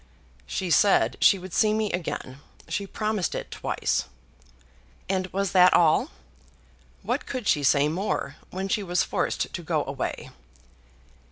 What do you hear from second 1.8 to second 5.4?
again. She promised it twice." "And